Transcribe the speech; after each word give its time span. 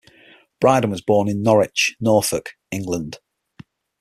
Bryden 0.59 0.89
was 0.89 1.01
born 1.03 1.29
in 1.29 1.43
Norwich, 1.43 1.95
Norfolk, 1.99 2.53
England. 2.71 3.19